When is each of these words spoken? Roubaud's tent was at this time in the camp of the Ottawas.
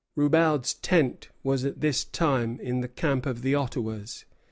Roubaud's 0.17 0.73
tent 0.73 1.29
was 1.43 1.63
at 1.63 1.81
this 1.81 2.03
time 2.03 2.59
in 2.59 2.81
the 2.81 2.87
camp 2.87 3.27
of 3.27 3.43
the 3.43 3.53
Ottawas. 3.53 4.25